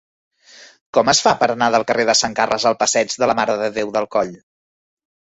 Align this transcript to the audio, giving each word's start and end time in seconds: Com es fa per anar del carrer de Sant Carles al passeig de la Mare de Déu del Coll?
Com 0.97 1.09
es 1.11 1.19
fa 1.25 1.33
per 1.41 1.49
anar 1.53 1.67
del 1.75 1.85
carrer 1.91 2.05
de 2.09 2.15
Sant 2.19 2.33
Carles 2.39 2.65
al 2.69 2.77
passeig 2.79 3.13
de 3.25 3.29
la 3.29 3.35
Mare 3.41 3.59
de 3.59 3.69
Déu 3.77 3.93
del 3.99 4.09
Coll? 4.17 4.33